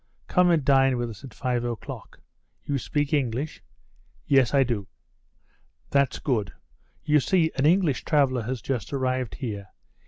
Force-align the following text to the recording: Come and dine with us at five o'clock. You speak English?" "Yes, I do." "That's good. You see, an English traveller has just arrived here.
Come 0.25 0.49
and 0.49 0.65
dine 0.65 0.97
with 0.97 1.11
us 1.11 1.23
at 1.23 1.31
five 1.31 1.63
o'clock. 1.63 2.19
You 2.63 2.79
speak 2.79 3.13
English?" 3.13 3.61
"Yes, 4.25 4.51
I 4.51 4.63
do." 4.63 4.87
"That's 5.91 6.17
good. 6.17 6.53
You 7.03 7.19
see, 7.19 7.51
an 7.55 7.67
English 7.67 8.03
traveller 8.03 8.41
has 8.41 8.63
just 8.63 8.91
arrived 8.91 9.35
here. 9.35 9.67